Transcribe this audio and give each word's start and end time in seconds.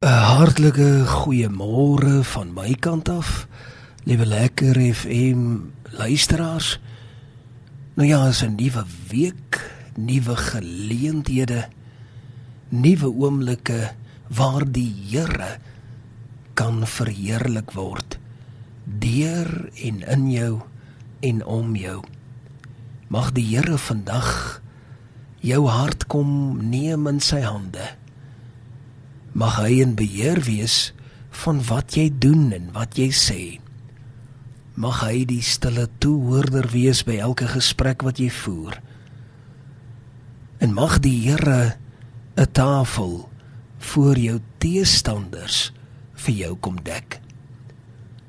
'n 0.00 0.08
Hartlike 0.08 1.04
goeiemôre 1.04 2.24
van 2.24 2.54
my 2.56 2.72
kant 2.72 3.08
af. 3.12 3.46
Liewe 4.08 4.24
lekker 4.26 4.78
FM 4.94 5.42
luisteraars. 5.92 6.80
Nou 7.94 8.08
ja, 8.08 8.28
is 8.28 8.40
'n 8.42 8.56
nuwe 8.56 8.84
week, 9.10 9.60
nuwe 9.96 10.36
geleenthede, 10.36 11.68
nuwe 12.68 13.08
oomblikke 13.12 13.92
waar 14.28 14.64
die 14.72 14.94
Here 15.10 15.58
kan 16.54 16.86
verheerlik 16.86 17.70
word 17.70 18.18
deur 18.84 19.70
en 19.84 20.00
in 20.00 20.30
jou 20.30 20.60
en 21.20 21.44
om 21.44 21.76
jou. 21.76 22.00
Mag 23.08 23.32
die 23.32 23.56
Here 23.56 23.78
vandag 23.78 24.62
jou 25.40 25.68
hart 25.68 26.06
kom 26.06 26.56
neem 26.70 27.06
in 27.06 27.20
sy 27.20 27.40
hande 27.40 28.00
mag 29.32 29.60
hy 29.62 29.80
in 29.82 29.94
beheer 29.94 30.40
wees 30.46 30.92
van 31.44 31.60
wat 31.68 31.94
jy 31.94 32.10
doen 32.10 32.50
en 32.52 32.70
wat 32.74 32.98
jy 32.98 33.10
sê. 33.14 33.42
Mag 34.80 35.02
hy 35.04 35.24
die 35.28 35.42
stille 35.44 35.86
toehoorder 36.02 36.70
wees 36.72 37.04
by 37.06 37.20
elke 37.22 37.46
gesprek 37.50 38.02
wat 38.06 38.18
jy 38.18 38.30
voer. 38.32 38.80
En 40.60 40.74
mag 40.74 40.98
die 41.00 41.28
Here 41.28 41.76
'n 42.36 42.46
tafel 42.52 43.28
voor 43.78 44.16
jou 44.18 44.40
teestanders 44.58 45.72
vir 46.14 46.34
jou 46.34 46.56
kom 46.56 46.76
dek. 46.82 47.20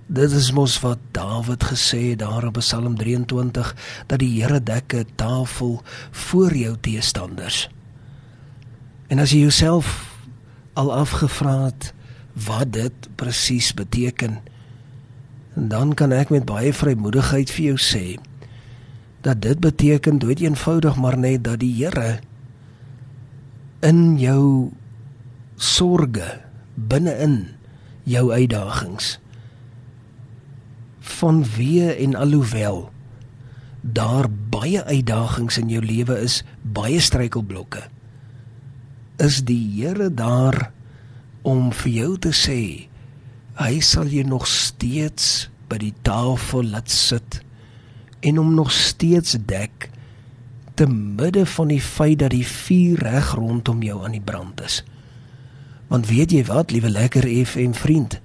Dit 0.07 0.31
is 0.31 0.51
mos 0.51 0.79
wat 0.83 0.99
Dawid 1.11 1.63
gesê 1.63 2.11
het 2.11 2.19
daar 2.19 2.45
op 2.45 2.57
Psalm 2.59 2.97
23 2.97 3.75
dat 4.07 4.19
die 4.19 4.41
Here 4.41 4.59
dek 4.59 4.93
'n 4.93 5.07
tafel 5.15 5.83
voor 6.11 6.55
jou 6.55 6.77
teestanders. 6.81 7.69
En 9.07 9.19
as 9.19 9.31
jy 9.31 9.39
jouself 9.39 10.10
al 10.73 10.93
afgevra 10.93 11.65
het 11.65 11.93
wat 12.47 12.73
dit 12.73 13.09
presies 13.15 13.73
beteken. 13.73 14.39
En 15.53 15.67
dan 15.67 15.93
kan 15.93 16.11
ek 16.11 16.29
met 16.29 16.45
baie 16.45 16.73
vrymoedigheid 16.73 17.51
vir 17.51 17.65
jou 17.73 17.79
sê 17.79 18.05
dat 19.21 19.41
dit 19.41 19.59
beteken 19.59 20.17
dood 20.17 20.39
eenvoudig 20.41 20.95
maar 20.97 21.17
net 21.17 21.43
dat 21.43 21.59
die 21.61 21.73
Here 21.77 22.19
in 23.85 24.17
jou 24.17 24.71
sorge 25.61 26.41
binne-in 26.73 27.53
jou 28.09 28.31
uitdagings 28.33 29.19
van 30.99 31.43
wie 31.57 31.85
en 31.91 32.15
alhoewel 32.15 32.89
daar 33.81 34.29
baie 34.49 34.83
uitdagings 34.83 35.57
in 35.57 35.69
jou 35.69 35.81
lewe 35.85 36.17
is, 36.21 36.41
baie 36.61 36.99
struikelblokke 37.01 37.81
is 39.21 39.43
die 39.45 39.61
Here 39.77 40.09
daar 40.09 40.71
om 41.45 41.69
vir 41.83 41.91
jou 41.91 42.11
te 42.27 42.33
sê 42.35 42.61
hy 43.61 43.73
sal 43.85 44.09
jou 44.09 44.23
nog 44.25 44.47
steeds 44.49 45.49
by 45.69 45.77
die 45.81 45.93
tafel 46.05 46.65
laat 46.73 46.89
sit 46.89 47.41
en 48.25 48.39
hom 48.41 48.53
nog 48.57 48.71
steeds 48.73 49.37
dek 49.49 49.89
te 50.79 50.87
midde 50.89 51.45
van 51.45 51.69
die 51.69 51.81
feit 51.83 52.19
dat 52.23 52.33
die 52.33 52.45
vuur 52.47 53.03
reg 53.05 53.33
rondom 53.37 53.83
jou 53.85 53.99
aan 54.05 54.15
die 54.15 54.23
brand 54.23 54.61
is. 54.65 54.81
Want 55.91 56.07
weet 56.09 56.31
jy 56.31 56.45
wat, 56.47 56.71
liewe 56.71 56.89
lekker 56.89 57.27
FM 57.27 57.75
vriend, 57.77 58.17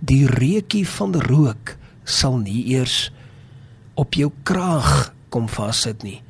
die 0.00 0.24
reukie 0.30 0.86
van 0.88 1.16
rook 1.26 1.74
sal 2.04 2.38
nie 2.40 2.62
eers 2.72 3.10
op 4.00 4.14
jou 4.16 4.30
kraag 4.48 5.10
kom 5.28 5.50
vassit 5.50 6.04
nie. 6.06 6.20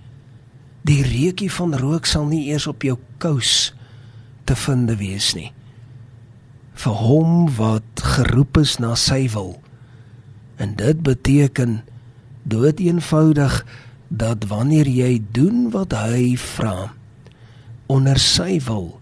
Die 0.88 1.02
reukie 1.04 1.50
van 1.52 1.74
rook 1.76 2.06
sal 2.08 2.26
nie 2.30 2.46
eers 2.48 2.66
op 2.66 2.82
jou 2.82 2.96
kous 3.20 3.72
te 4.48 4.56
vind 4.56 4.90
wees 5.00 5.34
nie. 5.36 5.50
Vir 6.80 6.96
hom 7.04 7.50
wat 7.58 8.04
geroep 8.16 8.62
is 8.62 8.78
na 8.80 8.94
sy 8.96 9.26
wil. 9.34 9.58
En 10.56 10.72
dit 10.80 11.02
beteken 11.04 11.82
dood 12.48 12.80
eenvoudig 12.80 13.60
dat 14.08 14.48
wanneer 14.48 14.88
jy 14.88 15.20
doen 15.32 15.68
wat 15.74 15.92
hy 15.94 16.34
vra 16.40 16.90
onder 17.90 18.18
sy 18.22 18.60
wil, 18.64 19.00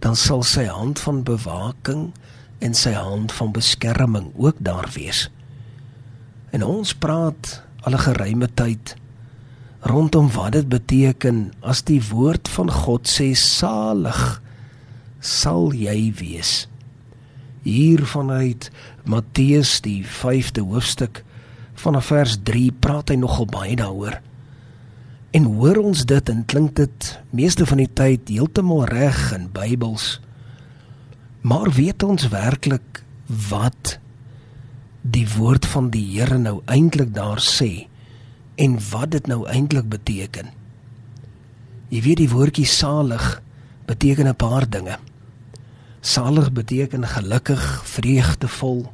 dan 0.00 0.16
sal 0.16 0.42
sy 0.46 0.64
hand 0.70 1.02
van 1.02 1.22
bewaking 1.26 2.10
en 2.62 2.74
sy 2.74 2.92
hand 2.94 3.32
van 3.34 3.52
beskerming 3.52 4.30
ook 4.38 4.56
daar 4.62 4.88
wees. 4.94 5.28
En 6.54 6.64
ons 6.64 6.94
praat 6.94 7.62
al 7.82 7.92
'n 7.92 8.04
geruime 8.06 8.48
tyd 8.54 8.96
rondom 9.80 10.28
wat 10.34 10.52
dit 10.52 10.68
beteken 10.68 11.50
as 11.60 11.82
die 11.88 12.00
woord 12.10 12.48
van 12.52 12.70
God 12.70 13.08
sê 13.08 13.32
salig 13.36 14.40
sal 15.20 15.72
jy 15.76 16.12
wees. 16.16 16.66
Hier 17.64 18.04
vanuit 18.08 18.70
Matteus 19.04 19.80
die 19.84 20.00
5de 20.04 20.64
hoofstuk 20.64 21.22
vanaf 21.80 22.10
vers 22.12 22.36
3 22.44 22.72
praat 22.80 23.12
hy 23.12 23.16
nogal 23.20 23.48
baie 23.48 23.76
daaroor. 23.76 24.20
En 25.36 25.46
hoor 25.56 25.80
ons 25.84 26.04
dit 26.04 26.32
en 26.32 26.44
klink 26.44 26.74
dit 26.80 27.10
meeste 27.36 27.66
van 27.68 27.80
die 27.80 27.90
tyd 27.92 28.32
heeltemal 28.32 28.84
reg 28.90 29.20
in 29.36 29.48
Bybels. 29.54 30.18
Maar 31.40 31.70
weet 31.76 32.02
ons 32.02 32.28
werklik 32.32 33.02
wat 33.48 33.98
die 35.00 35.26
woord 35.36 35.68
van 35.70 35.88
die 35.94 36.04
Here 36.16 36.36
nou 36.38 36.58
eintlik 36.68 37.14
daar 37.16 37.40
sê? 37.40 37.89
En 38.60 38.76
wat 38.90 39.10
dit 39.16 39.26
nou 39.30 39.44
eintlik 39.48 39.88
beteken. 39.88 40.50
Jy 41.90 42.02
weet 42.04 42.20
die 42.20 42.30
woordjie 42.30 42.68
salig 42.68 43.40
beteken 43.88 44.28
'n 44.28 44.36
paar 44.36 44.68
dinge. 44.68 44.98
Salig 46.00 46.52
beteken 46.52 47.06
gelukkig, 47.06 47.82
vreugdevol, 47.84 48.92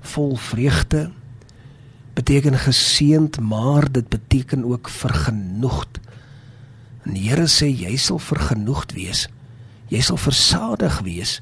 vol 0.00 0.36
vreugde. 0.36 1.10
Beteken 2.14 2.58
geseënd, 2.58 3.40
maar 3.40 3.92
dit 3.92 4.08
beteken 4.08 4.64
ook 4.64 4.88
vergenoegd. 4.88 5.98
En 7.02 7.14
die 7.14 7.28
Here 7.28 7.46
sê 7.46 7.66
jy 7.66 7.96
sal 7.96 8.18
vergenoegd 8.18 8.92
wees. 8.92 9.28
Jy 9.88 10.00
sal 10.00 10.16
versadig 10.16 11.00
wees 11.00 11.40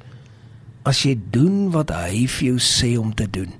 as 0.83 1.03
jy 1.03 1.19
doen 1.31 1.71
wat 1.71 1.91
hy 1.91 2.27
vir 2.27 2.47
jou 2.47 2.59
sê 2.59 2.99
om 2.99 3.15
te 3.15 3.31
doen. 3.31 3.53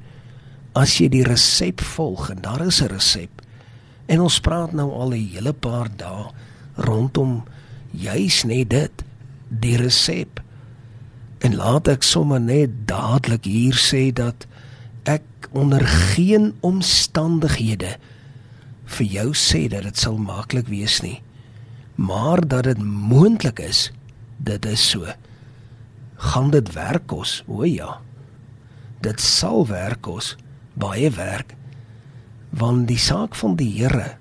As 0.75 1.01
jy 1.01 1.09
die 1.09 1.25
resep 1.25 1.81
volg 1.81 2.31
en 2.31 2.41
daar 2.43 2.67
is 2.67 2.83
'n 2.83 2.87
resep 2.87 3.46
En 4.07 4.23
ons 4.23 4.41
praat 4.41 4.73
nou 4.73 4.91
al 4.93 5.15
'n 5.15 5.29
hele 5.35 5.53
paar 5.53 5.89
dae 5.97 6.31
rondom 6.75 7.45
juis 7.91 8.45
net 8.45 8.71
dit, 8.71 9.05
die 9.49 9.77
resep. 9.77 10.41
En 11.39 11.57
laat 11.57 11.89
ek 11.89 12.03
sommer 12.03 12.41
net 12.41 12.71
dadelik 12.87 13.45
hier 13.45 13.75
sê 13.75 14.13
dat 14.13 14.47
ek 15.03 15.23
onder 15.51 15.87
geen 15.87 16.55
omstandighede 16.61 17.97
vir 18.85 19.07
jou 19.07 19.35
sê 19.35 19.69
dat 19.69 19.83
dit 19.83 19.99
sal 19.99 20.19
maklik 20.19 20.69
wees 20.69 21.01
nie. 21.01 21.23
Maar 21.95 22.47
dat 22.47 22.65
dit 22.65 22.83
moontlik 22.83 23.59
is, 23.59 23.93
dit 24.37 24.65
is 24.67 24.91
so. 24.91 25.07
Gaan 26.17 26.51
dit 26.51 26.73
werk 26.73 27.07
kos? 27.07 27.43
O 27.47 27.65
ja. 27.65 28.01
Dit 29.01 29.21
sal 29.21 29.67
werk 29.67 30.01
kos, 30.01 30.37
baie 30.75 31.11
werk 31.11 31.55
want 32.57 32.89
die 32.89 33.01
saak 33.01 33.35
van 33.35 33.57
die 33.57 33.71
Here 33.77 34.17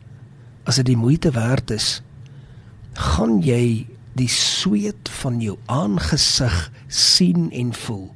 as 0.66 0.79
dit 0.81 0.90
die 0.91 1.00
moeite 1.00 1.31
werd 1.35 1.72
is 1.72 2.01
gaan 2.96 3.41
jy 3.44 3.88
die 4.16 4.31
sweet 4.31 5.09
van 5.22 5.41
jou 5.44 5.57
aangesig 5.66 6.56
sien 6.88 7.50
en 7.51 7.73
voel. 7.75 8.07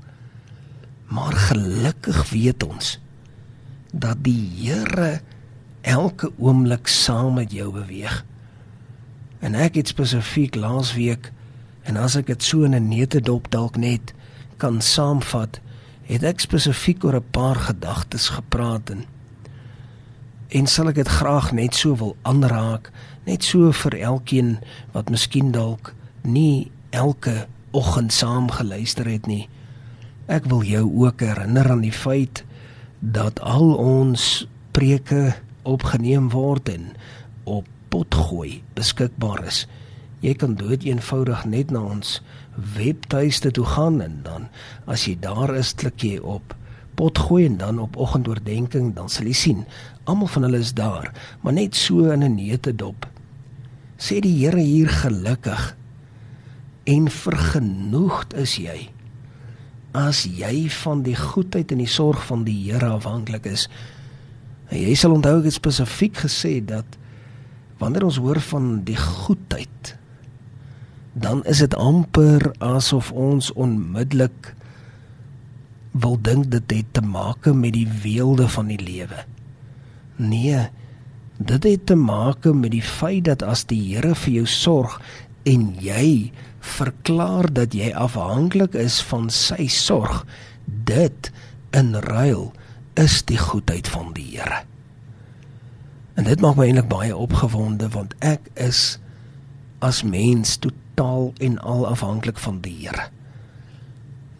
Maar 1.12 1.36
gelukkig 1.50 2.30
weet 2.30 2.64
ons 2.64 2.98
dat 3.92 4.24
die 4.24 4.40
Here 4.62 5.20
elke 5.82 6.32
oomblik 6.38 6.88
saam 6.88 7.34
met 7.40 7.52
jou 7.52 7.72
beweeg. 7.74 8.24
En 9.40 9.56
ek 9.56 9.80
het 9.80 9.92
spesifiek 9.92 10.56
laasweek 10.56 11.32
en 11.88 11.98
as 12.00 12.16
ek 12.20 12.28
dit 12.32 12.44
so 12.44 12.64
in 12.64 12.76
'n 12.76 12.88
neete 12.88 13.22
dop 13.22 13.52
dalk 13.52 13.78
net 13.78 14.14
kan 14.58 14.82
saamvat 14.82 15.60
het 16.04 16.24
ek 16.24 16.40
spesifiek 16.40 17.04
oor 17.04 17.16
'n 17.16 17.32
paar 17.32 17.56
gedagtes 17.56 18.30
gepraat 18.30 18.90
en 18.90 19.06
en 20.50 20.68
sal 20.68 20.90
ek 20.90 21.02
dit 21.04 21.12
graag 21.20 21.52
net 21.54 21.78
so 21.78 21.96
wil 22.00 22.16
aanraak 22.28 22.90
net 23.28 23.46
so 23.46 23.72
vir 23.84 23.98
elkeen 24.02 24.56
wat 24.96 25.12
miskien 25.14 25.52
dalk 25.54 25.94
nie 26.26 26.72
elke 26.90 27.46
oggend 27.72 28.14
saam 28.14 28.50
geluister 28.50 29.06
het 29.06 29.28
nie. 29.30 29.46
Ek 30.26 30.48
wil 30.50 30.64
jou 30.66 30.86
ook 31.06 31.22
herinner 31.22 31.70
aan 31.70 31.86
die 31.86 31.94
feit 31.94 32.44
dat 33.00 33.40
al 33.46 33.76
ons 33.78 34.48
preke 34.74 35.36
opgeneem 35.70 36.32
word 36.34 36.70
en 36.74 36.90
op 37.46 37.68
potgooi 37.94 38.62
beskikbaar 38.78 39.46
is. 39.50 39.66
Jy 40.26 40.34
kan 40.36 40.58
dood 40.60 40.84
eenvoudig 40.84 41.46
net 41.46 41.72
na 41.72 41.86
ons 41.94 42.20
webtuiste 42.76 43.54
toe 43.56 43.66
gaan 43.66 44.02
en 44.04 44.20
dan 44.26 44.50
as 44.90 45.06
jy 45.08 45.16
daar 45.22 45.54
is 45.56 45.74
klik 45.78 46.04
jy 46.04 46.18
op 46.20 46.58
potgooi 47.00 47.46
en 47.48 47.58
dan 47.62 47.80
op 47.80 47.98
oggendoordenking 47.98 48.94
dan 49.00 49.10
sal 49.10 49.32
jy 49.32 49.38
sien 49.46 49.66
almal 50.04 50.30
van 50.36 50.48
hulle 50.48 50.62
is 50.62 50.76
daar 50.78 51.12
maar 51.42 51.56
net 51.56 51.76
so 51.76 52.12
in 52.12 52.24
'n 52.24 52.36
neete 52.36 52.76
dop 52.76 53.08
sê 53.98 54.20
die 54.20 54.38
Here 54.44 54.62
hier 54.62 54.90
gelukkig 54.90 55.76
en 56.90 57.10
vergenoegd 57.12 58.34
is 58.34 58.56
jy 58.58 58.90
as 59.98 60.24
jy 60.24 60.70
van 60.84 61.02
die 61.06 61.18
goedheid 61.18 61.72
en 61.74 61.82
die 61.82 61.90
sorg 61.90 62.22
van 62.30 62.44
die 62.46 62.58
Here 62.68 62.92
afhanklik 62.94 63.48
is. 63.50 63.68
En 64.70 64.78
jy 64.78 64.94
sal 64.98 65.16
onthou 65.16 65.40
ek 65.40 65.50
het 65.50 65.58
spesifiek 65.58 66.20
gesê 66.26 66.60
dat 66.62 66.98
wanneer 67.82 68.06
ons 68.06 68.20
hoor 68.22 68.40
van 68.52 68.84
die 68.86 68.98
goedheid 69.00 69.96
dan 71.20 71.42
is 71.50 71.64
dit 71.64 71.74
amper 71.76 72.52
asof 72.64 73.10
ons 73.12 73.50
onmiddellik 73.58 74.54
wil 75.92 76.18
dink 76.22 76.52
dit 76.52 76.72
het 76.72 76.94
te 76.94 77.02
maak 77.02 77.46
met 77.46 77.74
die 77.74 77.88
weelde 78.04 78.48
van 78.48 78.70
die 78.70 78.80
lewe. 78.80 79.26
Nee, 80.16 80.68
dit 81.38 81.64
het 81.64 81.86
te 81.86 81.96
maak 81.96 82.46
met 82.46 82.72
die 82.72 82.84
feit 82.84 83.26
dat 83.26 83.44
as 83.44 83.66
die 83.66 83.82
Here 83.94 84.16
vir 84.16 84.34
jou 84.42 84.46
sorg 84.46 85.00
en 85.48 85.74
jy 85.82 86.32
verklaar 86.60 87.48
dat 87.54 87.74
jy 87.74 87.94
afhanklik 87.96 88.76
is 88.76 89.00
van 89.02 89.30
sy 89.34 89.68
sorg, 89.72 90.26
dit 90.66 91.32
in 91.72 91.96
ruil 91.96 92.52
is 93.00 93.22
die 93.24 93.40
goedheid 93.40 93.88
van 93.88 94.12
die 94.14 94.28
Here. 94.36 94.64
En 96.20 96.28
dit 96.28 96.42
maak 96.44 96.58
my 96.60 96.68
eintlik 96.68 96.90
baie 96.92 97.16
opgewonde 97.16 97.88
want 97.96 98.14
ek 98.20 98.52
is 98.60 99.00
as 99.80 100.04
mens 100.04 100.58
totaal 100.60 101.32
en 101.40 101.56
al 101.64 101.88
afhanklik 101.88 102.38
van 102.44 102.60
die 102.62 102.76
Here. 102.82 103.08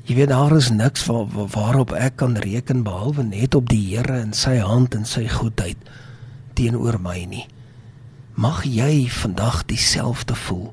Jy 0.10 0.16
weet 0.18 0.32
daar 0.32 0.56
is 0.58 0.72
niks 0.74 1.04
waar, 1.06 1.28
waarop 1.54 1.92
ek 1.94 2.16
kan 2.18 2.34
reken 2.42 2.80
behalwe 2.82 3.22
net 3.28 3.54
op 3.54 3.68
die 3.70 3.92
Here 3.92 4.16
en 4.18 4.32
sy 4.34 4.56
hand 4.58 4.96
en 4.98 5.04
sy 5.06 5.28
goedheid 5.30 5.78
teenoor 6.58 6.96
my 6.98 7.20
nie. 7.30 7.44
Mag 8.34 8.64
jy 8.66 9.06
vandag 9.14 9.68
dieselfde 9.70 10.34
voel. 10.48 10.72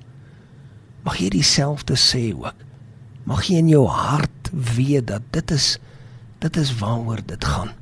Mag 1.04 1.18
jy 1.20 1.28
dieselfde 1.34 1.98
sê 2.00 2.30
ook. 2.32 2.64
Mag 3.28 3.44
jy 3.44 3.60
in 3.60 3.68
jou 3.68 3.82
hart 3.92 4.48
weet 4.54 5.10
dat 5.10 5.26
dit 5.36 5.52
is 5.52 5.74
dit 6.40 6.56
is 6.56 6.72
waaroor 6.80 7.20
dit 7.26 7.44
gaan. 7.44 7.74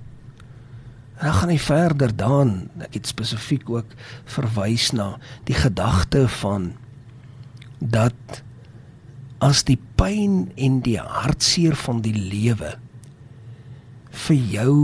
En 1.20 1.28
dan 1.28 1.36
gaan 1.38 1.52
hy 1.54 1.60
verder 1.62 2.16
dan, 2.16 2.50
ek 2.82 2.98
het 2.98 3.12
spesifiek 3.14 3.70
ook 3.70 3.94
verwys 4.26 4.88
na 4.90 5.12
die 5.46 5.54
gedagte 5.54 6.26
van 6.40 6.72
dat 7.78 8.42
as 9.44 9.64
die 9.68 9.78
pyn 9.98 10.48
en 10.56 10.80
die 10.86 10.98
hartseer 10.98 11.76
van 11.84 12.00
die 12.04 12.16
lewe 12.16 12.74
vir 14.24 14.40
jou 14.56 14.76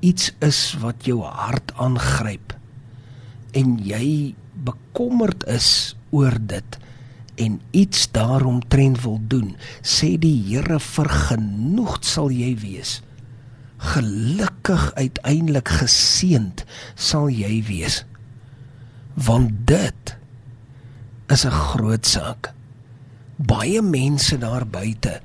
iets 0.00 0.32
is 0.44 0.60
wat 0.82 1.06
jou 1.06 1.20
hart 1.22 1.72
aangryp 1.78 2.54
en 3.58 3.76
jy 3.84 4.34
bekommerd 4.66 5.44
is 5.50 5.96
oor 6.14 6.34
dit 6.50 6.78
en 7.38 7.60
iets 7.70 8.08
daaromtrent 8.10 9.02
wil 9.04 9.20
doen, 9.30 9.52
sê 9.82 10.16
die 10.18 10.34
Here 10.48 10.80
vergenoegd 10.82 12.06
sal 12.08 12.32
jy 12.34 12.54
wees. 12.58 12.98
Gelukkig 13.78 14.88
uiteindelik 14.98 15.70
geseend 15.80 16.64
sal 16.98 17.28
jy 17.30 17.60
wees. 17.68 18.02
Want 19.14 19.66
dit 19.70 20.16
is 21.30 21.44
'n 21.46 21.50
groot 21.50 22.06
saak. 22.06 22.57
Baie 23.38 23.82
mense 23.82 24.38
daar 24.38 24.66
buite 24.66 25.20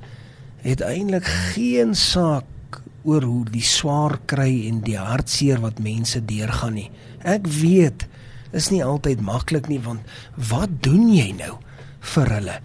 het 0.64 0.80
eintlik 0.80 1.26
geen 1.52 1.94
saak 1.98 2.80
oor 3.04 3.22
hoe 3.22 3.44
die 3.50 3.64
swaar 3.64 4.16
kry 4.30 4.64
en 4.68 4.80
die 4.86 4.96
hartseer 4.96 5.60
wat 5.60 5.82
mense 5.82 6.22
deurgaan 6.24 6.78
nie. 6.78 6.90
Ek 7.20 7.44
weet, 7.60 8.06
is 8.54 8.70
nie 8.70 8.84
altyd 8.84 9.20
maklik 9.20 9.68
nie 9.68 9.82
want 9.82 10.00
wat 10.38 10.80
doen 10.80 11.10
jy 11.12 11.32
nou? 11.36 11.58
vir 12.04 12.32
hulle. 12.36 12.56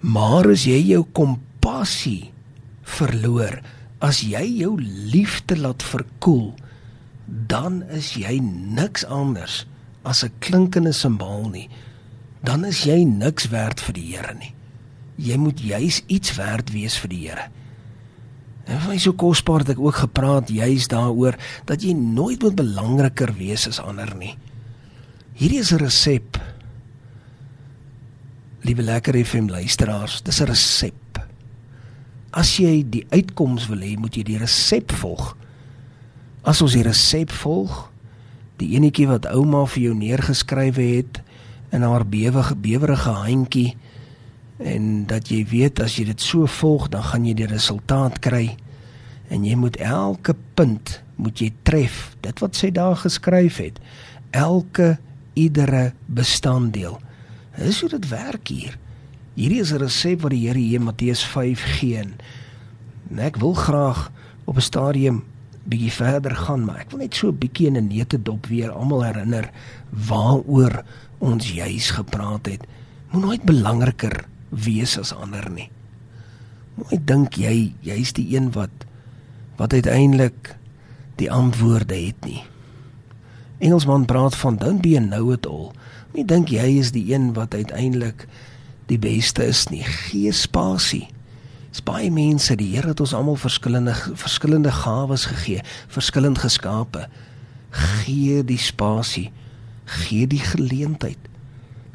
Maar 0.00 0.52
as 0.54 0.64
jy 0.68 0.78
jou 0.92 1.02
kompassie 1.16 2.30
verloor, 2.98 3.58
as 4.04 4.22
jy 4.26 4.44
jou 4.60 4.76
liefde 4.78 5.58
laat 5.58 5.84
verkoel, 5.84 6.52
dan 7.26 7.82
is 7.94 8.14
jy 8.16 8.38
niks 8.42 9.04
anders 9.04 9.66
as 10.04 10.24
'n 10.24 10.32
klinkende 10.40 10.92
simbaal 10.92 11.50
nie. 11.50 11.68
Dan 12.44 12.64
is 12.64 12.84
jy 12.86 13.02
niks 13.04 13.48
werd 13.52 13.80
vir 13.80 13.94
die 13.94 14.06
Here 14.12 14.34
nie. 14.34 14.52
Jy 15.18 15.36
moet 15.36 15.60
juis 15.60 16.02
iets 16.06 16.36
werd 16.38 16.70
wees 16.70 16.98
vir 16.98 17.10
die 17.10 17.22
Here. 17.26 17.48
En 18.68 18.78
vir 18.78 18.92
my 18.92 18.98
so 19.00 19.16
kosbaar 19.16 19.64
dat 19.64 19.76
ek 19.76 19.82
ook 19.82 20.02
gepraat 20.04 20.52
juis 20.52 20.88
daaroor 20.92 21.38
dat 21.66 21.82
jy 21.82 21.94
nooit 21.96 22.42
moet 22.42 22.54
belangriker 22.54 23.32
wees 23.38 23.66
as 23.66 23.80
ander 23.80 24.12
nie. 24.16 24.36
Hierdie 25.34 25.60
is 25.60 25.72
'n 25.72 25.82
resep 25.82 26.38
Liewe 28.66 28.82
lekker 28.82 29.14
FM 29.24 29.46
luisteraars, 29.48 30.22
dis 30.22 30.40
'n 30.40 30.46
resep. 30.50 31.22
As 32.30 32.56
jy 32.56 32.84
die 32.84 33.06
uitkoms 33.08 33.68
wil 33.68 33.78
hê, 33.78 33.96
moet 33.96 34.14
jy 34.14 34.22
die 34.22 34.38
resep 34.38 34.92
volg. 34.92 35.36
As 36.42 36.62
ons 36.62 36.72
die 36.72 36.82
resep 36.82 37.30
volg, 37.30 37.90
die 38.56 38.74
enetjie 38.76 39.06
wat 39.06 39.26
ouma 39.26 39.64
vir 39.66 39.82
jou 39.82 39.94
neergeskryf 39.94 40.76
het 40.76 41.22
in 41.70 41.82
haar 41.82 42.06
bewige 42.06 42.56
bewerige 42.56 43.10
handjie 43.10 43.76
en 44.58 45.06
dat 45.06 45.28
jy 45.30 45.44
weet 45.46 45.80
as 45.80 45.96
jy 45.98 46.08
dit 46.08 46.20
so 46.20 46.46
volg, 46.46 46.88
dan 46.88 47.02
gaan 47.02 47.26
jy 47.26 47.34
die 47.34 47.46
resultaat 47.46 48.18
kry 48.18 48.56
en 49.30 49.44
jy 49.44 49.54
moet 49.54 49.76
elke 49.76 50.34
punt 50.54 50.98
moet 51.18 51.40
jy 51.42 51.52
tref, 51.66 52.16
dit 52.22 52.40
wat 52.42 52.56
sy 52.56 52.70
daar 52.70 52.96
geskryf 52.96 53.58
het. 53.58 53.78
Elke 54.30 54.96
iedere 55.38 55.92
bestanddeel. 56.06 56.98
Dis 57.58 57.80
hoe 57.82 57.90
dit 57.90 58.08
werk 58.10 58.48
hier. 58.48 58.78
Hierdie 59.34 59.60
is 59.60 59.72
'n 59.72 59.82
resep 59.82 60.22
wat 60.22 60.30
die 60.30 60.46
Here 60.46 60.58
hier 60.58 60.78
in 60.78 60.84
Matteus 60.84 61.24
5 61.24 61.62
gee. 61.78 61.98
En 63.10 63.18
ek 63.18 63.36
wil 63.36 63.54
graag 63.54 64.10
op 64.44 64.56
'n 64.56 64.60
stadium 64.60 65.24
bietjie 65.68 65.92
verder 65.92 66.34
gaan, 66.36 66.64
maar 66.64 66.80
ek 66.82 66.90
wil 66.92 67.02
net 67.04 67.14
so 67.14 67.28
'n 67.28 67.38
bietjie 67.38 67.66
in 67.66 67.76
'n 67.76 67.88
neete 67.88 68.18
dop 68.22 68.46
weer 68.46 68.70
almal 68.70 69.04
herinner 69.04 69.50
waaroor 69.90 70.84
ons 71.18 71.52
juis 71.52 71.90
gepraat 71.90 72.46
het. 72.46 72.66
Moet 73.10 73.22
nooit 73.22 73.44
belangriker 73.44 74.24
wees 74.48 74.98
as 74.98 75.12
ander 75.12 75.50
nie. 75.50 75.70
Mooi 76.74 76.98
dink 77.04 77.34
jy 77.34 77.72
jy's 77.80 78.12
die 78.12 78.36
een 78.36 78.52
wat 78.52 78.70
wat 79.58 79.72
uiteindelik 79.72 80.56
die 81.16 81.30
antwoorde 81.30 81.94
het 81.94 82.24
nie. 82.24 82.44
Engelsman 83.58 84.04
praat 84.06 84.36
van 84.36 84.56
don't 84.56 84.82
be 84.82 84.94
a 84.96 85.00
know-it-all. 85.02 85.72
Nie 86.14 86.24
dink 86.24 86.48
jy 86.48 86.78
is 86.78 86.92
die 86.94 87.12
een 87.12 87.32
wat 87.34 87.54
uiteindelik 87.54 88.28
die 88.86 88.98
beste 88.98 89.44
is 89.50 89.66
nie. 89.68 89.82
Gee 89.82 90.32
spasie. 90.32 91.08
Dis 91.78 91.86
baie 91.86 92.08
mense, 92.10 92.56
die 92.58 92.72
Here 92.74 92.90
het 92.90 92.98
ons 92.98 93.12
almal 93.14 93.36
verskillende 93.38 93.92
verskillende 94.18 94.72
gawes 94.74 95.28
gegee, 95.30 95.60
verskillend 95.94 96.40
geskape. 96.42 97.04
Gee 97.70 98.40
die 98.42 98.58
spasie. 98.58 99.28
Gee 99.86 100.26
die 100.26 100.42
geleentheid. 100.42 101.28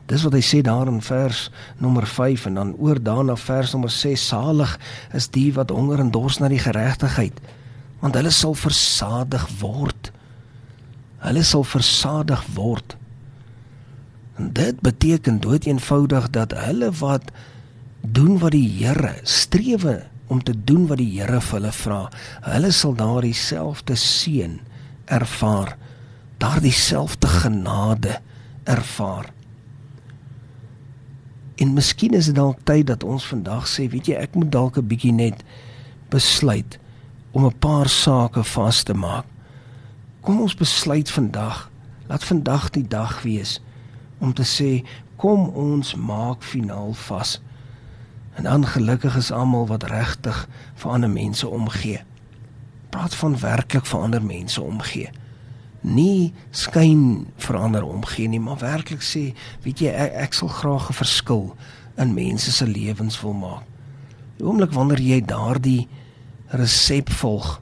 Dis 0.07 0.23
wat 0.23 0.37
hy 0.37 0.39
sê 0.39 0.61
daar 0.63 0.87
in 0.87 1.01
vers 1.03 1.49
nommer 1.83 2.07
5 2.07 2.47
en 2.47 2.61
dan 2.61 2.73
oor 2.79 3.03
daarna 3.03 3.35
vers 3.35 3.75
nommer 3.75 3.91
6 3.91 4.23
salig 4.31 4.79
is 5.11 5.27
die 5.35 5.49
wat 5.51 5.75
honger 5.75 5.99
en 5.99 6.15
dors 6.15 6.39
na 6.39 6.47
die 6.47 6.63
geregtigheid 6.63 7.43
want 7.99 8.15
hulle 8.15 8.31
sal 8.35 8.55
versadig 8.55 9.43
word. 9.59 10.13
Hulle 11.27 11.43
sal 11.43 11.63
versadig 11.67 12.39
word. 12.55 12.95
En 14.39 14.53
dit 14.55 14.79
beteken 14.79 15.43
dood 15.43 15.67
eenvoudig 15.67 16.31
dat 16.35 16.55
hulle 16.55 16.91
wat 17.03 17.31
doen 18.03 18.37
wat 18.39 18.51
die 18.51 18.67
Here 18.67 19.15
strewe 19.23 20.03
om 20.27 20.43
te 20.43 20.53
doen 20.63 20.87
wat 20.87 20.99
die 20.99 21.09
Here 21.15 21.39
vir 21.41 21.59
hulle 21.59 21.71
vra, 21.71 22.01
hulle 22.43 22.71
sal 22.71 22.95
daardie 22.99 23.35
selfde 23.37 23.95
seën 23.99 24.59
ervaar, 25.11 25.77
daardie 26.37 26.75
selfde 26.75 27.27
genade 27.27 28.19
ervaar. 28.63 29.31
En 31.55 31.73
miskien 31.73 32.15
is 32.17 32.31
dit 32.31 32.35
dalk 32.35 32.63
tyd 32.67 32.87
dat 32.89 33.03
ons 33.03 33.25
vandag 33.29 33.67
sê, 33.69 33.87
weet 33.91 34.09
jy, 34.09 34.17
ek 34.19 34.35
moet 34.35 34.51
dalk 34.51 34.77
'n 34.77 34.87
bietjie 34.87 35.13
net 35.13 35.43
besluit 36.09 36.79
om 37.31 37.45
'n 37.45 37.59
paar 37.59 37.89
sake 37.89 38.43
vas 38.43 38.83
te 38.83 38.93
maak. 38.93 39.25
Kom 40.21 40.41
ons 40.41 40.55
besluit 40.55 41.11
vandag, 41.11 41.69
laat 42.07 42.23
vandag 42.23 42.69
die 42.69 42.87
dag 42.87 43.21
wees 43.23 43.61
om 44.19 44.33
te 44.33 44.43
sê 44.43 44.83
kom 45.15 45.49
ons 45.49 45.95
maak 45.95 46.43
finaal 46.43 46.93
vas. 46.93 47.39
En 48.33 48.43
dan 48.43 48.65
gelukkig 48.65 49.15
is 49.15 49.31
almal 49.31 49.67
wat 49.67 49.83
regtig 49.83 50.47
vir 50.75 50.91
ander 50.91 51.09
mense 51.09 51.47
omgee. 51.47 52.01
Praat 52.89 53.15
van 53.15 53.39
werklik 53.39 53.85
vir 53.85 53.99
ander 53.99 54.23
mense 54.23 54.61
omgee. 54.61 55.09
Nie 55.81 56.33
skyn 56.51 57.27
vir 57.37 57.55
ander 57.59 57.83
omgee 57.83 58.27
nie, 58.27 58.39
maar 58.39 58.57
werklik 58.57 59.03
sê, 59.03 59.33
weet 59.65 59.83
jy, 59.83 59.91
ek, 59.91 60.13
ek 60.27 60.33
sal 60.33 60.47
graag 60.47 60.89
'n 60.89 60.93
verskil 60.93 61.55
in 61.97 62.13
mense 62.13 62.51
se 62.51 62.65
lewens 62.67 63.21
wil 63.21 63.33
maak. 63.33 63.63
Die 64.37 64.45
oomblik 64.45 64.71
wanneer 64.71 64.99
jy 64.99 65.21
daardie 65.21 65.87
resep 66.47 67.09
volg, 67.09 67.59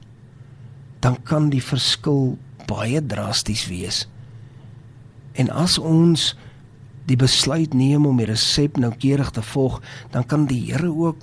dan 1.00 1.22
kan 1.22 1.50
die 1.50 1.62
verskil 1.62 2.38
baie 2.66 3.06
drasties 3.06 3.66
wees. 3.66 4.06
En 5.32 5.50
as 5.50 5.78
ons 5.78 6.32
die 7.06 7.16
besluit 7.16 7.74
neem 7.74 8.06
om 8.06 8.16
die 8.16 8.28
resep 8.28 8.76
noukeurig 8.76 9.30
te 9.30 9.42
volg, 9.42 9.80
dan 10.10 10.26
kan 10.26 10.46
die 10.46 10.60
Here 10.70 10.90
ook 10.90 11.16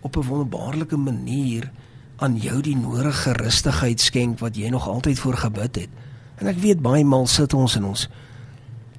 op 0.00 0.16
'n 0.16 0.26
wonderbaarlike 0.28 0.96
manier 0.96 1.70
aan 2.16 2.36
jou 2.36 2.60
die 2.60 2.76
nodige 2.76 3.32
rustigheid 3.32 4.00
skenk 4.00 4.38
wat 4.38 4.56
jy 4.56 4.68
nog 4.68 4.88
altyd 4.88 5.18
voor 5.18 5.36
gebid 5.36 5.74
het. 5.76 5.88
En 6.38 6.46
ek 6.46 6.58
weet 6.58 6.82
baie 6.82 7.04
maal 7.04 7.26
sit 7.26 7.54
ons 7.54 7.76
in 7.76 7.84
ons 7.84 8.08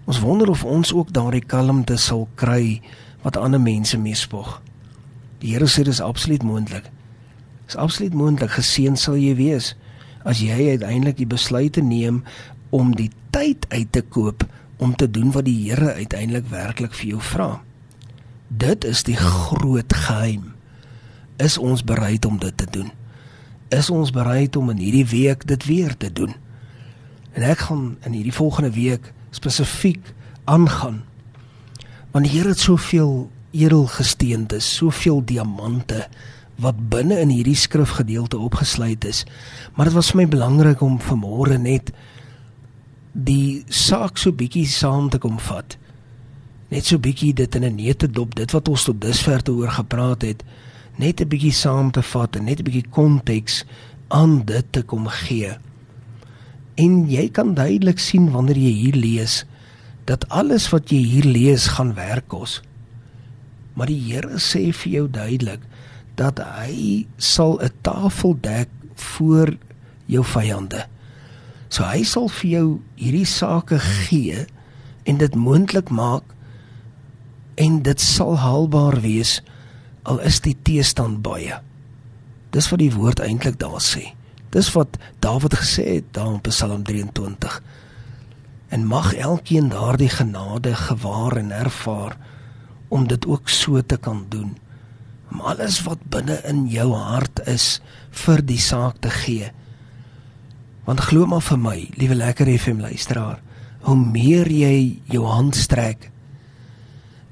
ons 0.06 0.20
wonder 0.20 0.50
of 0.50 0.64
ons 0.64 0.94
ook 0.94 1.14
daardie 1.14 1.46
kalmte 1.46 1.98
sal 1.98 2.28
kry 2.36 2.82
wat 3.24 3.38
ander 3.38 3.62
mense 3.62 3.98
meespog. 3.98 4.62
Die 5.40 5.54
Here 5.54 5.66
sê 5.66 5.84
dis 5.84 6.02
absoluut 6.02 6.44
moontlik. 6.44 6.92
Dis 7.66 7.76
absoluut 7.76 8.14
moontlik 8.14 8.52
geseën 8.52 8.98
sal 8.98 9.18
jy 9.18 9.36
wees 9.36 9.74
as 10.26 10.42
jy 10.42 10.70
uiteindelik 10.70 11.18
die 11.18 11.30
besluit 11.30 11.78
neem 11.82 12.24
om 12.70 12.96
die 12.96 13.10
tyd 13.34 13.66
uit 13.70 13.92
te 13.92 14.02
koop 14.02 14.46
om 14.78 14.96
te 14.96 15.12
doen 15.12 15.32
wat 15.32 15.46
die 15.46 15.70
Here 15.70 15.94
uiteindelik 15.94 16.48
werklik 16.50 16.94
vir 16.94 17.16
jou 17.16 17.22
vra. 17.22 17.50
Dit 18.48 18.86
is 18.86 19.04
die 19.04 19.18
groot 19.18 19.94
geheim. 19.94 20.54
Is 21.38 21.58
ons 21.58 21.84
bereid 21.84 22.26
om 22.26 22.40
dit 22.40 22.58
te 22.58 22.68
doen? 22.72 22.92
Is 23.70 23.90
ons 23.90 24.12
bereid 24.12 24.56
om 24.56 24.70
in 24.70 24.78
hierdie 24.78 25.08
week 25.10 25.48
dit 25.48 25.66
weer 25.66 25.98
te 25.98 26.12
doen? 26.14 26.36
En 27.34 27.44
ek 27.44 27.68
gaan 27.68 27.98
in 28.06 28.16
hierdie 28.16 28.36
volgende 28.36 28.72
week 28.72 29.12
spesifiek 29.36 30.14
aangaan. 30.44 31.04
Want 32.12 32.28
die 32.28 32.38
Here 32.38 32.54
het 32.54 32.60
soveel 32.60 33.30
edelgesteentes, 33.52 34.76
soveel 34.76 35.24
diamante 35.26 36.06
wat 36.62 36.80
binne 36.90 37.18
in 37.20 37.32
hierdie 37.34 37.58
skrifgedeelte 37.60 38.38
opgesluit 38.40 39.06
is. 39.06 39.24
Maar 39.76 39.90
dit 39.90 39.98
was 39.98 40.12
vir 40.14 40.22
my 40.22 40.28
belangrik 40.32 40.82
om 40.82 41.00
vanmôre 41.04 41.58
net 41.60 41.92
die 43.16 43.64
saak 43.72 44.20
so 44.20 44.36
bietjie 44.36 44.68
saam 44.68 45.08
te 45.10 45.20
kom 45.24 45.40
vat. 45.40 45.78
Net 46.72 46.90
so 46.90 47.00
bietjie 47.00 47.34
dit 47.34 47.56
in 47.56 47.64
'n 47.64 47.76
neete 47.76 48.08
dop, 48.12 48.36
dit 48.36 48.52
wat 48.52 48.68
ons 48.68 48.84
tot 48.84 49.02
dusver 49.02 49.42
te 49.42 49.52
oor 49.52 49.72
gepraat 49.72 50.22
het, 50.22 50.44
net 50.98 51.22
'n 51.22 51.28
bietjie 51.28 51.54
saam 51.54 51.92
te 51.92 52.02
vat 52.02 52.36
en 52.36 52.44
net 52.44 52.60
'n 52.60 52.64
bietjie 52.64 52.90
konteks 52.90 53.64
aan 54.10 54.44
dit 54.46 54.66
te 54.72 54.82
kom 54.82 55.08
gee. 55.08 55.58
En 56.76 57.10
jy 57.10 57.30
kan 57.30 57.54
duidelik 57.54 58.00
sien 58.00 58.32
wanneer 58.32 58.58
jy 58.58 58.72
hier 58.72 58.96
lees 58.96 59.46
dat 60.06 60.30
alles 60.30 60.70
wat 60.70 60.90
jy 60.90 60.98
hier 60.98 61.26
lees 61.26 61.68
gaan 61.68 61.94
werk 61.94 62.28
kos. 62.28 62.62
Maar 63.74 63.88
die 63.88 64.02
Here 64.12 64.38
sê 64.40 64.74
vir 64.74 64.92
jou 64.92 65.08
duidelik 65.10 65.60
dat 66.16 66.40
hy 66.40 67.06
sal 67.18 67.60
'n 67.62 67.72
tafel 67.82 68.38
dek 68.42 68.70
voor 68.96 69.58
jou 70.06 70.24
vyande. 70.24 70.86
So 71.70 71.84
hy 71.84 72.04
sal 72.08 72.30
vir 72.42 72.50
jou 72.50 72.68
hierdie 73.00 73.28
sake 73.30 73.80
gee 73.80 74.46
en 75.06 75.20
dit 75.22 75.36
moontlik 75.36 75.90
maak 75.90 76.36
en 77.62 77.82
dit 77.86 78.02
sal 78.02 78.38
haalbaar 78.42 79.00
wees 79.04 79.40
al 80.06 80.20
is 80.28 80.42
die 80.46 80.56
teestand 80.68 81.24
baie. 81.26 81.58
Dis 82.54 82.70
wat 82.72 82.82
die 82.82 82.94
woord 82.94 83.22
eintlik 83.24 83.58
daar 83.60 83.82
sê. 83.84 84.14
Dis 84.54 84.70
wat 84.76 85.00
Dawid 85.24 85.58
gesê 85.60 85.98
het 85.98 86.12
daar 86.16 86.36
in 86.36 86.44
Psalm 86.46 86.84
23. 86.88 87.58
En 88.70 88.86
mag 88.88 89.14
elkeen 89.14 89.70
daardie 89.70 90.10
genade 90.10 90.76
gewaar 90.76 91.38
en 91.42 91.52
ervaar 91.52 92.18
om 92.88 93.08
dit 93.08 93.26
ook 93.26 93.50
so 93.50 93.82
te 93.82 93.98
kan 93.98 94.26
doen. 94.30 94.56
Om 95.32 95.42
alles 95.42 95.82
wat 95.84 96.04
binne 96.10 96.38
in 96.48 96.68
jou 96.72 96.94
hart 96.94 97.42
is 97.50 97.82
vir 98.24 98.46
die 98.46 98.62
saak 98.62 99.02
te 99.02 99.10
gee. 99.10 99.52
Want 100.86 101.02
glo 101.02 101.26
maar 101.26 101.42
vir 101.42 101.58
my, 101.58 101.78
liewe 101.98 102.16
lekker 102.16 102.50
FM 102.60 102.84
luisteraar, 102.86 103.40
hoe 103.86 103.96
meer 103.98 104.50
jy 104.50 105.02
jou 105.10 105.24
hand 105.26 105.58
strek 105.58 106.12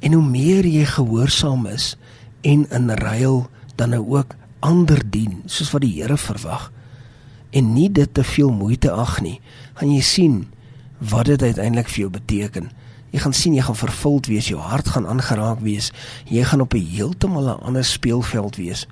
en 0.03 0.13
hoe 0.17 0.25
meer 0.25 0.65
jy 0.65 0.85
gehoorsaam 0.89 1.67
is 1.69 1.93
en 2.41 2.65
in 2.73 2.89
ruil 2.99 3.45
dan 3.77 3.93
nou 3.93 4.01
ook 4.17 4.33
ander 4.65 5.01
dien, 5.05 5.43
soos 5.45 5.71
wat 5.73 5.85
die 5.85 5.93
Here 5.95 6.17
verwag 6.17 6.71
en 7.53 7.73
nie 7.75 7.89
dit 7.93 8.09
te 8.13 8.23
veel 8.25 8.49
moeite 8.49 8.91
ag 8.91 9.19
nie, 9.21 9.37
gaan 9.77 9.93
jy 9.93 10.01
sien 10.01 10.39
wat 10.97 11.29
dit 11.29 11.41
uiteindelik 11.43 11.91
vir 11.93 12.05
jou 12.07 12.09
beteken. 12.09 12.71
Jy 13.13 13.21
gaan 13.21 13.37
sien 13.37 13.53
jy 13.53 13.61
gaan 13.67 13.77
vervuld 13.77 14.27
wees, 14.31 14.49
jou 14.49 14.57
hart 14.61 14.89
gaan 14.95 15.05
aangeraak 15.05 15.61
wees. 15.61 15.91
Jy 16.25 16.43
gaan 16.49 16.65
op 16.65 16.73
'n 16.73 16.81
heeltemal 16.81 17.45
'n 17.53 17.61
ander 17.61 17.85
speelveld 17.85 18.55
wees. 18.55 18.87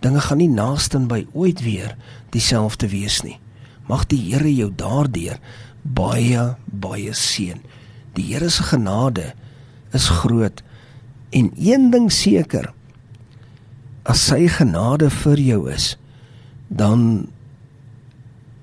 Dinge 0.00 0.20
gaan 0.20 0.38
nie 0.38 0.48
naaste 0.48 0.98
by 0.98 1.26
ooit 1.32 1.62
weer 1.62 1.96
dieselfde 2.30 2.88
wees 2.88 3.22
nie. 3.22 3.40
Mag 3.88 4.06
die 4.10 4.20
Here 4.30 4.50
jou 4.52 4.70
daardeur 4.74 5.40
baie 5.82 6.54
baie 6.66 7.12
seën. 7.14 7.60
Die 8.14 8.26
Here 8.30 8.50
se 8.50 8.62
genade 8.68 9.32
is 9.96 10.08
groot 10.20 10.62
en 11.30 11.52
een 11.56 11.90
ding 11.90 12.12
seker 12.12 12.70
as 14.08 14.24
sy 14.30 14.46
genade 14.52 15.10
vir 15.12 15.40
jou 15.44 15.60
is 15.72 15.90
dan 16.68 17.28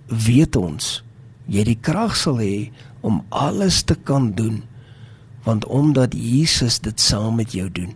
weet 0.09 0.57
ons 0.57 1.01
jy 1.49 1.65
die 1.67 1.77
krag 1.77 2.15
sal 2.17 2.41
hê 2.41 2.71
om 3.05 3.21
alles 3.29 3.83
te 3.85 3.97
kan 4.09 4.31
doen 4.37 4.63
want 5.45 5.65
omdat 5.69 6.17
Jesus 6.17 6.79
dit 6.81 7.01
saam 7.01 7.37
met 7.41 7.53
jou 7.53 7.69
doen 7.69 7.93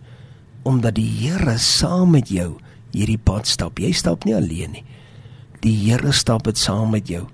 omdat 0.70 0.98
die 1.00 1.10
Here 1.10 1.58
saam 1.58 2.14
met 2.18 2.30
jou 2.30 2.58
hierdie 2.94 3.22
pad 3.22 3.50
stap 3.50 3.82
jy 3.82 3.94
stap 3.94 4.26
nie 4.26 4.38
alleen 4.38 4.78
nie 4.78 4.86
Die 5.60 5.76
Here 5.76 6.12
stap 6.12 6.44
dit 6.44 6.58
saam 6.58 6.90
met 6.90 7.08
jou. 7.08 7.26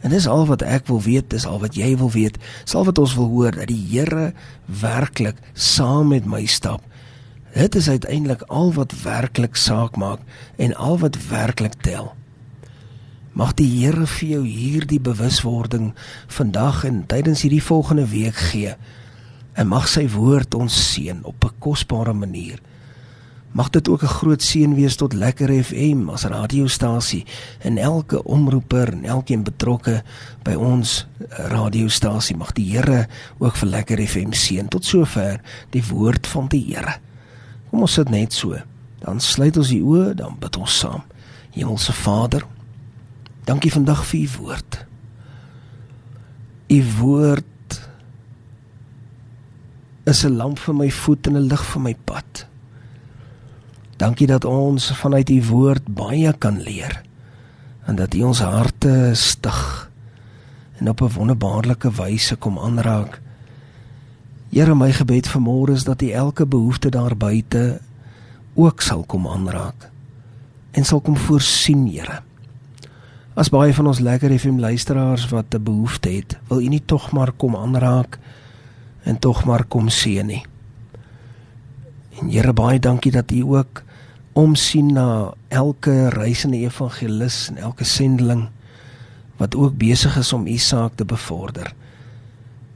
En 0.00 0.10
dis 0.10 0.26
al 0.28 0.46
wat 0.48 0.62
ek 0.62 0.86
wil 0.88 1.00
weet, 1.04 1.30
dis 1.30 1.46
al 1.46 1.60
wat 1.60 1.76
jy 1.76 1.92
wil 2.00 2.10
weet, 2.10 2.38
dis 2.64 2.74
al 2.74 2.86
wat 2.88 2.98
ons 2.98 3.14
wil 3.18 3.28
hoor 3.28 3.56
dat 3.56 3.68
die 3.68 3.82
Here 3.90 4.32
werklik 4.80 5.40
saam 5.52 6.08
met 6.14 6.24
my 6.24 6.46
stap. 6.48 6.84
Dit 7.52 7.74
is 7.74 7.88
uiteindelik 7.88 8.42
al 8.48 8.72
wat 8.72 8.94
werklik 9.02 9.56
saak 9.56 9.96
maak 9.96 10.20
en 10.56 10.74
al 10.76 10.98
wat 11.02 11.18
werklik 11.28 11.76
tel. 11.82 12.14
Mag 13.32 13.54
die 13.58 13.68
Here 13.68 14.06
vir 14.06 14.28
jou 14.28 14.42
hierdie 14.46 15.00
bewuswording 15.00 15.92
vandag 16.28 16.84
en 16.84 17.04
tydens 17.06 17.44
hierdie 17.44 17.62
volgende 17.62 18.06
week 18.08 18.36
gee. 18.50 18.74
En 19.54 19.68
mag 19.68 19.88
sy 19.88 20.06
woord 20.08 20.54
ons 20.54 20.74
seën 20.92 21.24
op 21.24 21.44
'n 21.44 21.58
kosbare 21.58 22.12
manier. 22.12 22.60
Mag 23.52 23.70
dit 23.70 23.88
ook 23.88 24.02
'n 24.02 24.06
groot 24.06 24.42
seën 24.42 24.74
wees 24.74 24.96
tot 24.96 25.12
Lekker 25.12 25.64
FM 25.64 26.08
as 26.08 26.24
radiostasie 26.24 27.26
en 27.58 27.78
elke 27.78 28.24
omroeper 28.24 28.92
en 28.92 29.04
elkeen 29.04 29.42
betrokke 29.42 30.02
by 30.42 30.54
ons 30.54 31.06
radiostasie. 31.28 32.36
Mag 32.36 32.52
die 32.52 32.76
Here 32.76 33.08
ook 33.38 33.56
vir 33.56 33.68
Lekker 33.68 34.06
FM 34.06 34.32
seën 34.32 34.68
tot 34.68 34.84
sover 34.84 35.40
die 35.70 35.84
woord 35.84 36.26
van 36.26 36.46
die 36.48 36.64
Here. 36.64 36.98
Kom 37.70 37.80
ons 37.80 37.92
sit 37.92 38.08
net 38.08 38.32
so. 38.32 38.56
Dan 38.98 39.20
sluit 39.20 39.56
ons 39.56 39.68
die 39.68 39.82
oë, 39.82 40.14
dan 40.14 40.36
bid 40.38 40.56
ons 40.56 40.78
saam. 40.78 41.02
Hemelse 41.50 41.92
Vader, 41.92 42.46
dankie 43.44 43.72
vandag 43.72 44.04
vir 44.06 44.20
u 44.20 44.28
woord. 44.38 44.86
U 46.68 46.84
woord 46.98 47.80
is 50.04 50.24
'n 50.24 50.36
lamp 50.36 50.58
vir 50.58 50.74
my 50.74 50.90
voet 50.90 51.26
en 51.26 51.36
'n 51.36 51.48
lig 51.48 51.64
vir 51.64 51.80
my 51.80 51.96
pad. 52.04 52.49
Dankie 54.00 54.26
dat 54.26 54.44
ons 54.48 54.92
vanuit 54.96 55.28
u 55.28 55.42
woord 55.44 55.84
baie 55.84 56.32
kan 56.32 56.62
leer 56.64 57.02
en 57.84 57.98
dat 57.98 58.14
u 58.14 58.22
ons 58.22 58.40
harte 58.40 59.10
stig 59.12 59.90
en 60.78 60.88
op 60.88 61.00
'n 61.00 61.12
wonderbaarlike 61.12 61.90
wyse 61.92 62.36
kom 62.36 62.58
aanraak. 62.58 63.20
Here, 64.48 64.74
my 64.74 64.92
gebed 64.92 65.28
vanmôre 65.28 65.72
is 65.72 65.84
dat 65.84 66.02
u 66.02 66.10
elke 66.10 66.46
behoefte 66.46 66.88
daar 66.88 67.16
buite 67.16 67.80
ook 68.54 68.80
sal 68.80 69.04
kom 69.06 69.28
aanraak 69.28 69.90
en 70.70 70.84
sal 70.84 71.00
kom 71.00 71.16
voorsien, 71.16 71.88
Here. 71.88 72.22
As 73.34 73.48
baie 73.48 73.74
van 73.74 73.86
ons 73.86 73.98
lekker 73.98 74.38
FM 74.38 74.58
luisteraars 74.58 75.28
wat 75.28 75.54
'n 75.54 75.62
behoefte 75.62 76.08
het, 76.08 76.38
wil 76.48 76.60
u 76.60 76.68
nie 76.68 76.82
tog 76.84 77.12
maar 77.12 77.32
kom 77.32 77.56
aanraak 77.56 78.18
en 79.02 79.18
tog 79.18 79.44
maar 79.44 79.64
kom 79.64 79.88
seën 79.88 80.26
nie. 80.26 80.42
En 82.20 82.30
Here, 82.30 82.52
baie 82.52 82.78
dankie 82.78 83.12
dat 83.12 83.30
u 83.30 83.42
ook 83.42 83.82
omsien 84.32 84.92
na 84.92 85.34
elke 85.48 86.08
reisende 86.08 86.56
evangelis 86.56 87.48
en 87.50 87.56
elke 87.56 87.84
sendeling 87.84 88.48
wat 89.36 89.56
ook 89.56 89.76
besig 89.78 90.16
is 90.16 90.32
om 90.32 90.46
u 90.46 90.56
saak 90.56 90.94
te 90.94 91.04
bevorder. 91.04 91.74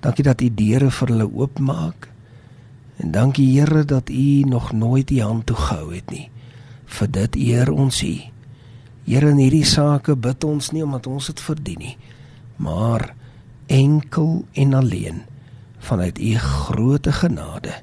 Dankie 0.01 0.25
dat 0.25 0.41
u 0.41 0.49
deure 0.55 0.91
vir 0.91 1.09
hulle 1.09 1.29
oopmaak. 1.33 2.09
En 2.97 3.11
dankie 3.11 3.61
Here 3.61 3.85
dat 3.85 4.09
u 4.09 4.43
nog 4.49 4.73
nooit 4.73 5.11
u 5.11 5.21
hand 5.21 5.47
toe 5.47 5.57
gehou 5.57 5.95
het 5.95 6.11
nie. 6.11 6.31
Vir 6.85 7.11
dit 7.11 7.37
eer 7.37 7.73
ons 7.73 8.03
u. 8.03 8.15
Here 9.05 9.31
in 9.31 9.41
hierdie 9.43 9.65
sake 9.65 10.17
bid 10.17 10.45
ons 10.45 10.71
nie 10.73 10.85
omdat 10.85 11.07
ons 11.07 11.27
dit 11.27 11.41
verdien 11.41 11.79
nie, 11.79 11.97
maar 12.57 13.13
enkel 13.67 14.45
en 14.53 14.75
alleen 14.75 15.23
vanuit 15.79 16.19
u 16.19 16.37
groote 16.39 17.13
genade. 17.13 17.75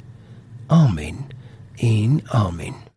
Amen. 0.67 1.15
En 1.77 2.21
amen. 2.25 2.90